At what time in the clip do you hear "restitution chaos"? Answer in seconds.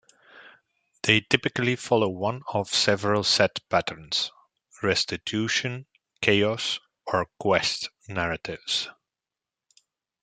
4.81-6.79